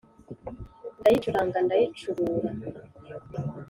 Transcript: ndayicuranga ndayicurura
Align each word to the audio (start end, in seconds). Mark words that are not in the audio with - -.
ndayicuranga 0.99 1.57
ndayicurura 1.65 2.49